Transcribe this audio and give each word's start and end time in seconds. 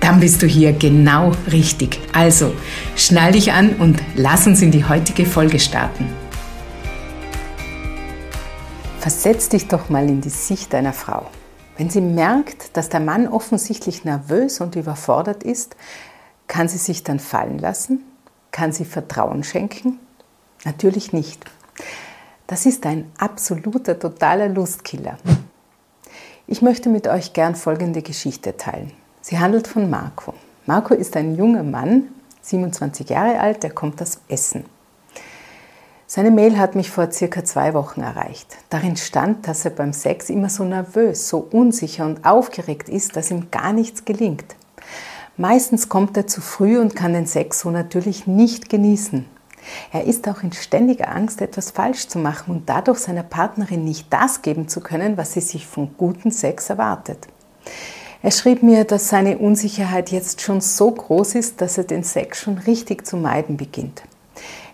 Dann 0.00 0.18
bist 0.18 0.42
du 0.42 0.46
hier 0.46 0.72
genau 0.72 1.32
richtig. 1.52 2.00
Also, 2.12 2.52
schnall 2.96 3.32
dich 3.32 3.52
an 3.52 3.76
und 3.76 4.02
lass 4.16 4.46
uns 4.46 4.62
in 4.62 4.70
die 4.70 4.84
heutige 4.84 5.26
Folge 5.26 5.58
starten. 5.58 6.08
Versetz 8.98 9.48
dich 9.48 9.68
doch 9.68 9.88
mal 9.88 10.08
in 10.08 10.20
die 10.20 10.30
Sicht 10.30 10.74
einer 10.74 10.92
Frau. 10.92 11.26
Wenn 11.76 11.88
sie 11.88 12.00
merkt, 12.00 12.76
dass 12.76 12.88
der 12.88 13.00
Mann 13.00 13.28
offensichtlich 13.28 14.04
nervös 14.04 14.60
und 14.60 14.76
überfordert 14.76 15.42
ist, 15.42 15.76
kann 16.46 16.68
sie 16.68 16.78
sich 16.78 17.04
dann 17.04 17.18
fallen 17.18 17.58
lassen? 17.58 18.02
Kann 18.50 18.72
sie 18.72 18.84
Vertrauen 18.84 19.44
schenken? 19.44 19.98
Natürlich 20.64 21.12
nicht. 21.12 21.44
Das 22.46 22.66
ist 22.66 22.84
ein 22.84 23.10
absoluter, 23.16 23.98
totaler 23.98 24.48
Lustkiller. 24.48 25.16
Ich 26.46 26.60
möchte 26.60 26.88
mit 26.88 27.06
euch 27.06 27.32
gern 27.32 27.54
folgende 27.54 28.02
Geschichte 28.02 28.56
teilen. 28.56 28.92
Sie 29.30 29.38
handelt 29.38 29.68
von 29.68 29.88
Marco. 29.88 30.34
Marco 30.66 30.92
ist 30.92 31.16
ein 31.16 31.36
junger 31.36 31.62
Mann, 31.62 32.08
27 32.42 33.10
Jahre 33.10 33.38
alt, 33.38 33.62
der 33.62 33.70
kommt 33.70 34.02
aus 34.02 34.18
Essen. 34.26 34.64
Seine 36.08 36.32
Mail 36.32 36.58
hat 36.58 36.74
mich 36.74 36.90
vor 36.90 37.12
circa 37.12 37.44
zwei 37.44 37.72
Wochen 37.72 38.00
erreicht. 38.00 38.56
Darin 38.70 38.96
stand, 38.96 39.46
dass 39.46 39.64
er 39.64 39.70
beim 39.70 39.92
Sex 39.92 40.30
immer 40.30 40.48
so 40.48 40.64
nervös, 40.64 41.28
so 41.28 41.38
unsicher 41.38 42.06
und 42.06 42.24
aufgeregt 42.24 42.88
ist, 42.88 43.14
dass 43.14 43.30
ihm 43.30 43.52
gar 43.52 43.72
nichts 43.72 44.04
gelingt. 44.04 44.56
Meistens 45.36 45.88
kommt 45.88 46.16
er 46.16 46.26
zu 46.26 46.40
früh 46.40 46.80
und 46.80 46.96
kann 46.96 47.12
den 47.12 47.26
Sex 47.26 47.60
so 47.60 47.70
natürlich 47.70 48.26
nicht 48.26 48.68
genießen. 48.68 49.26
Er 49.92 50.06
ist 50.06 50.26
auch 50.26 50.42
in 50.42 50.52
ständiger 50.52 51.08
Angst, 51.14 51.40
etwas 51.40 51.70
falsch 51.70 52.08
zu 52.08 52.18
machen 52.18 52.50
und 52.50 52.68
dadurch 52.68 52.98
seiner 52.98 53.22
Partnerin 53.22 53.84
nicht 53.84 54.12
das 54.12 54.42
geben 54.42 54.66
zu 54.66 54.80
können, 54.80 55.16
was 55.16 55.34
sie 55.34 55.40
sich 55.40 55.68
von 55.68 55.96
gutem 55.96 56.32
Sex 56.32 56.68
erwartet. 56.68 57.28
Er 58.22 58.32
schrieb 58.32 58.62
mir, 58.62 58.84
dass 58.84 59.08
seine 59.08 59.38
Unsicherheit 59.38 60.10
jetzt 60.10 60.42
schon 60.42 60.60
so 60.60 60.90
groß 60.90 61.36
ist, 61.36 61.62
dass 61.62 61.78
er 61.78 61.84
den 61.84 62.04
Sex 62.04 62.40
schon 62.40 62.58
richtig 62.58 63.06
zu 63.06 63.16
meiden 63.16 63.56
beginnt. 63.56 64.02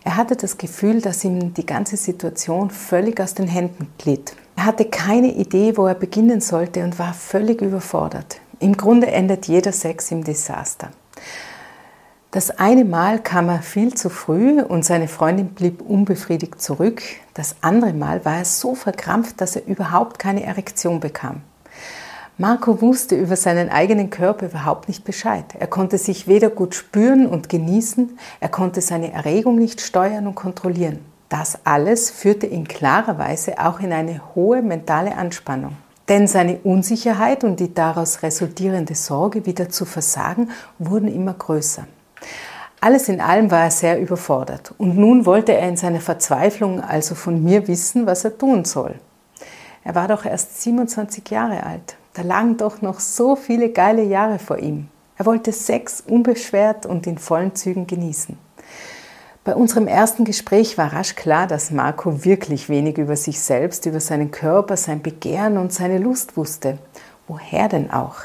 Er 0.02 0.16
hatte 0.16 0.34
das 0.34 0.58
Gefühl, 0.58 1.00
dass 1.00 1.22
ihm 1.22 1.54
die 1.54 1.64
ganze 1.64 1.96
Situation 1.96 2.70
völlig 2.70 3.20
aus 3.20 3.34
den 3.34 3.46
Händen 3.46 3.86
glitt. 3.98 4.34
Er 4.56 4.66
hatte 4.66 4.84
keine 4.86 5.32
Idee, 5.32 5.76
wo 5.76 5.86
er 5.86 5.94
beginnen 5.94 6.40
sollte 6.40 6.82
und 6.82 6.98
war 6.98 7.14
völlig 7.14 7.60
überfordert. 7.60 8.40
Im 8.58 8.76
Grunde 8.76 9.08
endet 9.08 9.46
jeder 9.46 9.72
Sex 9.72 10.10
im 10.10 10.24
Desaster. 10.24 10.90
Das 12.32 12.50
eine 12.50 12.84
Mal 12.84 13.20
kam 13.20 13.48
er 13.48 13.62
viel 13.62 13.94
zu 13.94 14.10
früh 14.10 14.60
und 14.60 14.84
seine 14.84 15.06
Freundin 15.06 15.50
blieb 15.50 15.82
unbefriedigt 15.82 16.60
zurück. 16.60 17.00
Das 17.34 17.54
andere 17.60 17.92
Mal 17.92 18.24
war 18.24 18.38
er 18.38 18.44
so 18.44 18.74
verkrampft, 18.74 19.40
dass 19.40 19.54
er 19.54 19.66
überhaupt 19.66 20.18
keine 20.18 20.42
Erektion 20.42 20.98
bekam. 20.98 21.42
Marco 22.38 22.82
wusste 22.82 23.16
über 23.16 23.34
seinen 23.34 23.70
eigenen 23.70 24.10
Körper 24.10 24.44
überhaupt 24.44 24.88
nicht 24.88 25.04
Bescheid. 25.04 25.46
Er 25.58 25.68
konnte 25.68 25.96
sich 25.96 26.28
weder 26.28 26.50
gut 26.50 26.74
spüren 26.74 27.26
und 27.26 27.48
genießen, 27.48 28.18
er 28.40 28.50
konnte 28.50 28.82
seine 28.82 29.10
Erregung 29.10 29.56
nicht 29.56 29.80
steuern 29.80 30.26
und 30.26 30.34
kontrollieren. 30.34 30.98
Das 31.30 31.58
alles 31.64 32.10
führte 32.10 32.46
ihn 32.46 32.68
klarerweise 32.68 33.58
auch 33.58 33.80
in 33.80 33.90
eine 33.90 34.20
hohe 34.34 34.60
mentale 34.60 35.16
Anspannung. 35.16 35.78
Denn 36.10 36.26
seine 36.26 36.58
Unsicherheit 36.58 37.42
und 37.42 37.58
die 37.58 37.72
daraus 37.72 38.22
resultierende 38.22 38.94
Sorge, 38.94 39.46
wieder 39.46 39.70
zu 39.70 39.86
versagen, 39.86 40.50
wurden 40.78 41.08
immer 41.08 41.32
größer. 41.32 41.86
Alles 42.82 43.08
in 43.08 43.22
allem 43.22 43.50
war 43.50 43.62
er 43.62 43.70
sehr 43.70 43.98
überfordert 43.98 44.74
und 44.76 44.98
nun 44.98 45.24
wollte 45.24 45.54
er 45.54 45.66
in 45.66 45.78
seiner 45.78 46.00
Verzweiflung 46.00 46.82
also 46.82 47.14
von 47.14 47.42
mir 47.42 47.66
wissen, 47.66 48.04
was 48.04 48.24
er 48.24 48.36
tun 48.36 48.66
soll. 48.66 48.96
Er 49.84 49.94
war 49.94 50.06
doch 50.06 50.26
erst 50.26 50.60
27 50.60 51.30
Jahre 51.30 51.62
alt. 51.62 51.96
Da 52.16 52.22
lagen 52.22 52.56
doch 52.56 52.80
noch 52.80 52.98
so 52.98 53.36
viele 53.36 53.68
geile 53.68 54.02
Jahre 54.02 54.38
vor 54.38 54.56
ihm. 54.56 54.88
Er 55.18 55.26
wollte 55.26 55.52
Sex 55.52 56.00
unbeschwert 56.00 56.86
und 56.86 57.06
in 57.06 57.18
vollen 57.18 57.54
Zügen 57.54 57.86
genießen. 57.86 58.38
Bei 59.44 59.54
unserem 59.54 59.86
ersten 59.86 60.24
Gespräch 60.24 60.78
war 60.78 60.94
rasch 60.94 61.14
klar, 61.14 61.46
dass 61.46 61.70
Marco 61.70 62.24
wirklich 62.24 62.70
wenig 62.70 62.96
über 62.96 63.16
sich 63.16 63.38
selbst, 63.38 63.84
über 63.84 64.00
seinen 64.00 64.30
Körper, 64.30 64.78
sein 64.78 65.02
Begehren 65.02 65.58
und 65.58 65.74
seine 65.74 65.98
Lust 65.98 66.38
wusste. 66.38 66.78
Woher 67.28 67.68
denn 67.68 67.90
auch? 67.90 68.16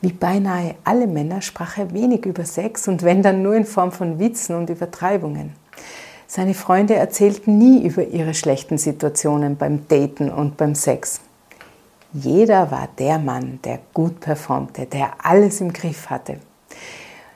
Wie 0.00 0.12
beinahe 0.12 0.76
alle 0.84 1.08
Männer 1.08 1.42
sprach 1.42 1.78
er 1.78 1.92
wenig 1.92 2.24
über 2.26 2.44
Sex 2.44 2.86
und 2.86 3.02
wenn 3.02 3.22
dann 3.22 3.42
nur 3.42 3.56
in 3.56 3.64
Form 3.64 3.90
von 3.90 4.20
Witzen 4.20 4.54
und 4.54 4.70
Übertreibungen. 4.70 5.52
Seine 6.28 6.54
Freunde 6.54 6.94
erzählten 6.94 7.58
nie 7.58 7.84
über 7.84 8.04
ihre 8.04 8.34
schlechten 8.34 8.78
Situationen 8.78 9.56
beim 9.56 9.88
Daten 9.88 10.30
und 10.30 10.56
beim 10.56 10.76
Sex. 10.76 11.20
Jeder 12.12 12.70
war 12.70 12.88
der 12.98 13.18
Mann, 13.18 13.58
der 13.64 13.78
gut 13.94 14.20
performte, 14.20 14.84
der 14.84 15.12
alles 15.22 15.62
im 15.62 15.72
Griff 15.72 16.10
hatte. 16.10 16.38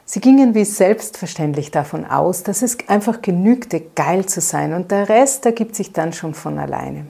Sie 0.05 0.21
gingen 0.21 0.55
wie 0.55 0.65
selbstverständlich 0.65 1.71
davon 1.71 2.05
aus, 2.05 2.43
dass 2.43 2.63
es 2.63 2.77
einfach 2.87 3.23
genügte, 3.23 3.81
geil 3.95 4.27
zu 4.27 4.41
sein 4.41 4.75
und 4.75 4.91
der 4.91 5.09
Rest 5.09 5.47
ergibt 5.47 5.75
sich 5.75 5.93
dann 5.93 6.13
schon 6.13 6.35
von 6.35 6.59
alleine. 6.59 7.07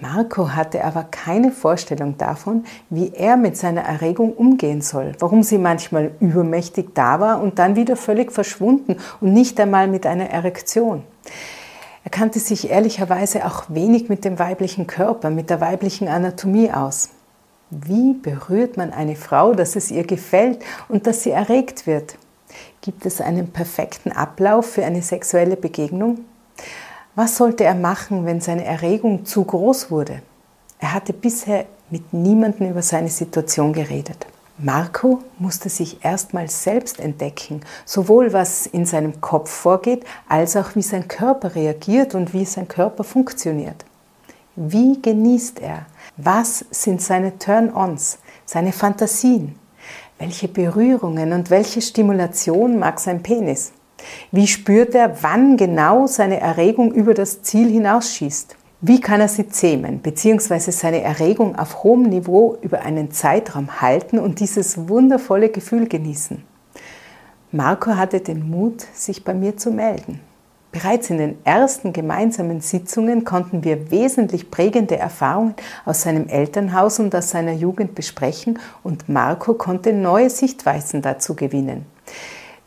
Marco 0.00 0.50
hatte 0.50 0.82
aber 0.82 1.04
keine 1.04 1.52
Vorstellung 1.52 2.18
davon, 2.18 2.64
wie 2.90 3.12
er 3.14 3.36
mit 3.36 3.56
seiner 3.56 3.82
Erregung 3.82 4.32
umgehen 4.32 4.80
soll, 4.80 5.12
warum 5.20 5.44
sie 5.44 5.58
manchmal 5.58 6.10
übermächtig 6.18 6.88
da 6.94 7.20
war 7.20 7.40
und 7.40 7.60
dann 7.60 7.76
wieder 7.76 7.94
völlig 7.94 8.32
verschwunden 8.32 8.96
und 9.20 9.32
nicht 9.32 9.60
einmal 9.60 9.86
mit 9.86 10.04
einer 10.04 10.28
Erektion. 10.28 11.04
Er 12.04 12.10
kannte 12.10 12.40
sich 12.40 12.70
ehrlicherweise 12.70 13.46
auch 13.46 13.64
wenig 13.68 14.08
mit 14.08 14.24
dem 14.24 14.38
weiblichen 14.38 14.86
Körper, 14.86 15.30
mit 15.30 15.50
der 15.50 15.60
weiblichen 15.60 16.08
Anatomie 16.08 16.72
aus. 16.72 17.10
Wie 17.70 18.14
berührt 18.14 18.76
man 18.76 18.92
eine 18.92 19.16
Frau, 19.16 19.54
dass 19.54 19.76
es 19.76 19.90
ihr 19.90 20.04
gefällt 20.04 20.58
und 20.88 21.06
dass 21.06 21.22
sie 21.22 21.30
erregt 21.30 21.86
wird? 21.86 22.16
Gibt 22.80 23.06
es 23.06 23.20
einen 23.20 23.52
perfekten 23.52 24.12
Ablauf 24.12 24.66
für 24.66 24.84
eine 24.84 25.00
sexuelle 25.00 25.56
Begegnung? 25.56 26.24
Was 27.14 27.36
sollte 27.36 27.64
er 27.64 27.74
machen, 27.74 28.26
wenn 28.26 28.40
seine 28.40 28.64
Erregung 28.64 29.24
zu 29.24 29.44
groß 29.44 29.90
wurde? 29.90 30.22
Er 30.80 30.92
hatte 30.94 31.12
bisher 31.12 31.66
mit 31.90 32.12
niemandem 32.12 32.70
über 32.70 32.82
seine 32.82 33.08
Situation 33.08 33.72
geredet. 33.72 34.26
Marco 34.58 35.22
musste 35.38 35.68
sich 35.68 36.04
erstmal 36.04 36.48
selbst 36.48 37.00
entdecken, 37.00 37.62
sowohl 37.84 38.32
was 38.32 38.66
in 38.66 38.84
seinem 38.84 39.20
Kopf 39.20 39.50
vorgeht, 39.50 40.04
als 40.28 40.56
auch 40.56 40.74
wie 40.76 40.82
sein 40.82 41.08
Körper 41.08 41.54
reagiert 41.54 42.14
und 42.14 42.34
wie 42.34 42.44
sein 42.44 42.68
Körper 42.68 43.02
funktioniert. 43.02 43.84
Wie 44.54 45.00
genießt 45.00 45.60
er? 45.60 45.86
Was 46.18 46.64
sind 46.70 47.00
seine 47.00 47.38
Turn-ons, 47.38 48.18
seine 48.44 48.72
Fantasien? 48.72 49.56
Welche 50.18 50.48
Berührungen 50.48 51.32
und 51.32 51.50
welche 51.50 51.80
Stimulation 51.80 52.78
mag 52.78 53.00
sein 53.00 53.22
Penis? 53.22 53.72
Wie 54.30 54.46
spürt 54.46 54.94
er, 54.94 55.22
wann 55.22 55.56
genau 55.56 56.06
seine 56.06 56.38
Erregung 56.40 56.92
über 56.92 57.14
das 57.14 57.42
Ziel 57.42 57.70
hinausschießt? 57.70 58.56
Wie 58.84 59.00
kann 59.00 59.20
er 59.20 59.28
sie 59.28 59.48
zähmen 59.48 60.00
bzw. 60.00 60.72
seine 60.72 61.02
Erregung 61.02 61.56
auf 61.56 61.84
hohem 61.84 62.02
Niveau 62.02 62.58
über 62.62 62.80
einen 62.80 63.12
Zeitraum 63.12 63.80
halten 63.80 64.18
und 64.18 64.40
dieses 64.40 64.88
wundervolle 64.88 65.50
Gefühl 65.50 65.86
genießen? 65.86 66.42
Marco 67.52 67.94
hatte 67.94 68.18
den 68.18 68.50
Mut, 68.50 68.84
sich 68.92 69.22
bei 69.22 69.34
mir 69.34 69.56
zu 69.56 69.70
melden. 69.70 70.18
Bereits 70.72 71.10
in 71.10 71.18
den 71.18 71.36
ersten 71.44 71.92
gemeinsamen 71.92 72.60
Sitzungen 72.60 73.22
konnten 73.22 73.62
wir 73.62 73.92
wesentlich 73.92 74.50
prägende 74.50 74.96
Erfahrungen 74.96 75.54
aus 75.84 76.02
seinem 76.02 76.26
Elternhaus 76.26 76.98
und 76.98 77.14
aus 77.14 77.30
seiner 77.30 77.52
Jugend 77.52 77.94
besprechen 77.94 78.58
und 78.82 79.08
Marco 79.08 79.54
konnte 79.54 79.92
neue 79.92 80.28
Sichtweisen 80.28 81.02
dazu 81.02 81.36
gewinnen. 81.36 81.86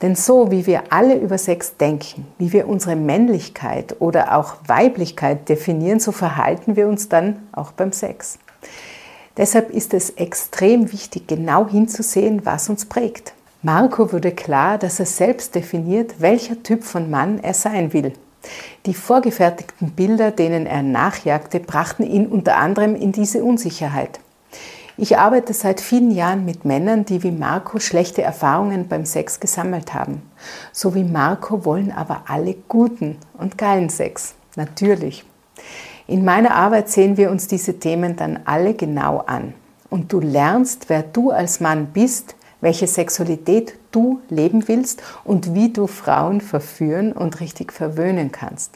Denn 0.02 0.16
so 0.16 0.52
wie 0.52 0.66
wir 0.66 0.84
alle 0.92 1.16
über 1.16 1.38
Sex 1.38 1.78
denken, 1.78 2.28
wie 2.38 2.52
wir 2.52 2.68
unsere 2.68 2.96
Männlichkeit 2.96 3.96
oder 4.00 4.38
auch 4.38 4.56
Weiblichkeit 4.68 5.48
definieren, 5.48 6.00
so 6.00 6.12
verhalten 6.12 6.76
wir 6.76 6.88
uns 6.88 7.08
dann 7.08 7.48
auch 7.54 7.72
beim 7.72 7.92
Sex. 7.92 8.38
Deshalb 9.38 9.70
ist 9.70 9.94
es 9.94 10.12
extrem 10.12 10.92
wichtig, 10.92 11.28
genau 11.28 11.68
hinzusehen, 11.68 12.46
was 12.46 12.70
uns 12.70 12.86
prägt. 12.86 13.34
Marco 13.62 14.12
wurde 14.12 14.32
klar, 14.32 14.78
dass 14.78 15.00
er 15.00 15.06
selbst 15.06 15.56
definiert, 15.56 16.16
welcher 16.20 16.62
Typ 16.62 16.84
von 16.84 17.10
Mann 17.10 17.40
er 17.40 17.54
sein 17.54 17.94
will. 17.94 18.14
Die 18.86 18.94
vorgefertigten 18.94 19.92
Bilder, 19.92 20.32
denen 20.32 20.68
er 20.68 20.84
nachjagte, 20.84 21.60
brachten 21.60 22.04
ihn 22.04 22.28
unter 22.28 22.58
anderem 22.58 22.96
in 22.96 23.12
diese 23.12 23.44
Unsicherheit. 23.44 24.20
Ich 24.98 25.18
arbeite 25.18 25.54
seit 25.54 25.82
vielen 25.82 26.12
Jahren 26.12 26.46
mit 26.46 26.64
Männern, 26.64 27.04
die 27.04 27.22
wie 27.22 27.32
Marco 27.32 27.80
schlechte 27.80 28.22
Erfahrungen 28.22 28.88
beim 28.88 29.06
Sex 29.06 29.42
gesammelt 29.42 29.94
haben. 29.94 30.22
So 30.72 30.96
wie 30.96 31.04
Marco 31.04 31.66
wollen 31.66 31.92
aber 31.92 32.24
alle 32.28 32.56
guten 32.70 33.18
und 33.38 33.58
geilen 33.58 33.90
Sex. 33.90 34.36
Natürlich. 34.56 35.26
In 36.08 36.24
meiner 36.24 36.56
Arbeit 36.56 36.88
sehen 36.88 37.18
wir 37.18 37.30
uns 37.30 37.48
diese 37.48 37.78
Themen 37.78 38.16
dann 38.16 38.40
alle 38.46 38.74
genau 38.74 39.18
an. 39.18 39.54
Und 39.90 40.14
du 40.14 40.22
lernst, 40.22 40.88
wer 40.88 41.04
du 41.04 41.32
als 41.32 41.60
Mann 41.60 41.88
bist, 41.88 42.36
welche 42.62 42.88
Sexualität 42.88 43.78
du 43.92 44.22
leben 44.30 44.66
willst 44.68 45.04
und 45.26 45.54
wie 45.54 45.74
du 45.74 45.88
Frauen 45.88 46.40
verführen 46.40 47.12
und 47.12 47.42
richtig 47.42 47.74
verwöhnen 47.74 48.32
kannst. 48.32 48.72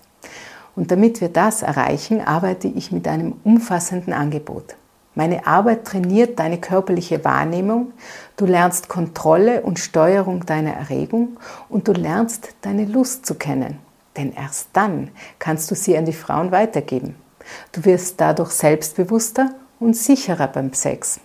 Und 0.76 0.92
damit 0.92 1.22
wir 1.22 1.30
das 1.30 1.62
erreichen, 1.62 2.20
arbeite 2.20 2.68
ich 2.68 2.92
mit 2.92 3.08
einem 3.08 3.36
umfassenden 3.46 4.14
Angebot. 4.14 4.76
Meine 5.20 5.46
Arbeit 5.46 5.84
trainiert 5.84 6.40
deine 6.40 6.62
körperliche 6.62 7.26
Wahrnehmung, 7.26 7.92
du 8.38 8.46
lernst 8.46 8.88
Kontrolle 8.88 9.64
und 9.64 9.78
Steuerung 9.78 10.46
deiner 10.46 10.72
Erregung 10.72 11.36
und 11.68 11.90
du 11.90 11.92
lernst 11.92 12.56
deine 12.62 12.86
Lust 12.86 13.26
zu 13.26 13.36
kennen. 13.36 13.80
Denn 14.16 14.32
erst 14.32 14.70
dann 14.72 15.12
kannst 15.38 15.70
du 15.70 15.76
sie 15.76 15.98
an 15.98 16.06
die 16.06 16.14
Frauen 16.14 16.54
weitergeben. 16.54 17.16
Du 17.74 17.84
wirst 17.84 18.22
dadurch 18.22 18.52
selbstbewusster 18.52 19.56
und 19.82 19.98
sicherer 19.98 20.48
beim 20.48 20.72
Sex. 20.72 21.20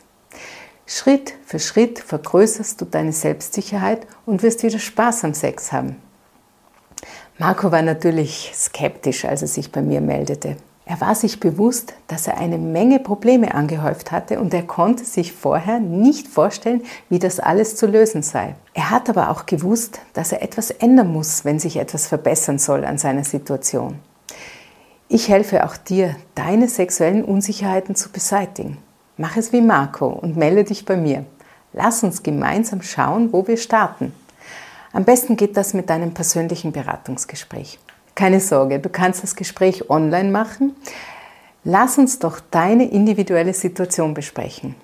Schritt 0.87 1.35
für 1.47 1.61
Schritt 1.61 2.01
vergrößerst 2.01 2.81
du 2.81 2.87
deine 2.87 3.13
Selbstsicherheit 3.13 4.09
und 4.27 4.43
wirst 4.43 4.65
wieder 4.65 4.81
Spaß 4.81 5.23
am 5.23 5.35
Sex 5.35 5.71
haben. 5.71 6.03
Marco 7.39 7.71
war 7.71 7.83
natürlich 7.83 8.51
skeptisch, 8.57 9.25
als 9.25 9.43
er 9.43 9.49
sich 9.49 9.71
bei 9.71 9.83
mir 9.83 10.01
meldete. 10.01 10.57
Er 10.87 11.01
war 11.01 11.15
sich 11.15 11.41
bewusst, 11.41 11.95
dass 12.09 12.27
er 12.27 12.37
eine 12.37 12.59
Menge 12.59 12.99
Probleme 12.99 13.55
angehäuft 13.55 14.13
hatte 14.13 14.39
und 14.39 14.53
er 14.53 14.65
konnte 14.65 15.05
sich 15.05 15.33
vorher 15.33 15.81
nicht 15.81 16.29
vorstellen, 16.29 16.83
wie 17.09 17.19
das 17.19 17.41
alles 17.41 17.77
zu 17.77 17.87
lösen 17.87 18.23
sei. 18.23 18.55
Er 18.75 18.91
hat 18.91 19.09
aber 19.09 19.31
auch 19.31 19.47
gewusst, 19.47 20.01
dass 20.13 20.33
er 20.33 20.43
etwas 20.43 20.71
ändern 20.71 21.11
muss, 21.11 21.45
wenn 21.47 21.59
sich 21.59 21.77
etwas 21.77 22.07
verbessern 22.07 22.59
soll 22.59 22.85
an 22.85 22.99
seiner 22.99 23.25
Situation. 23.25 23.99
Ich 25.09 25.29
helfe 25.29 25.65
auch 25.65 25.77
dir, 25.77 26.17
deine 26.35 26.69
sexuellen 26.69 27.25
Unsicherheiten 27.25 27.95
zu 27.95 28.11
beseitigen. 28.11 28.77
Mach 29.17 29.37
es 29.37 29.53
wie 29.53 29.63
Marco 29.63 30.09
und 30.09 30.37
melde 30.37 30.65
dich 30.65 30.85
bei 30.85 30.97
mir. 30.97 31.25
Lass 31.73 32.03
uns 32.03 32.23
gemeinsam 32.23 32.83
schauen, 32.83 33.33
wo 33.33 33.47
wir 33.47 33.57
starten. 33.57 34.13
Am 34.93 35.05
besten 35.05 35.37
geht 35.37 35.57
das 35.57 35.73
mit 35.73 35.89
deinem 35.89 36.13
persönlichen 36.13 36.73
Beratungsgespräch. 36.73 37.79
Keine 38.15 38.39
Sorge, 38.39 38.79
du 38.79 38.89
kannst 38.89 39.25
das 39.25 39.35
Gespräch 39.35 39.91
online 39.91 40.31
machen. 40.31 40.77
Lass 41.65 41.99
uns 41.99 42.21
doch 42.21 42.39
deine 42.51 42.91
individuelle 42.91 43.55
Situation 43.55 44.15
besprechen. 44.15 44.77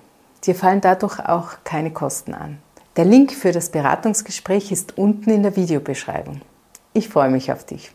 Dir 0.43 0.55
fallen 0.55 0.81
dadurch 0.81 1.19
auch 1.19 1.51
keine 1.63 1.91
Kosten 1.91 2.33
an. 2.33 2.57
Der 2.97 3.05
Link 3.05 3.31
für 3.31 3.53
das 3.53 3.69
Beratungsgespräch 3.69 4.71
ist 4.71 4.97
unten 4.97 5.29
in 5.29 5.43
der 5.43 5.55
Videobeschreibung. 5.55 6.41
Ich 6.93 7.07
freue 7.07 7.29
mich 7.29 7.53
auf 7.53 7.63
dich. 7.63 7.89